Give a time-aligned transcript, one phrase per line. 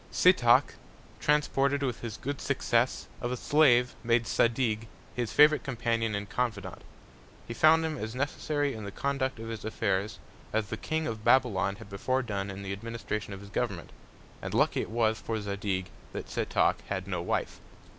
[0.11, 0.73] Setoc,
[1.19, 6.81] transported with his good Success, of a Slave made Zadig his Favourite Companion and Confident;
[7.47, 10.17] he found him as necessary in the Conduct of his Affairs,
[10.53, 13.91] as the King of Babylon had before done in the Administration of his Government;
[14.41, 17.59] and lucky it was for Zadig that Setoc had no Wife.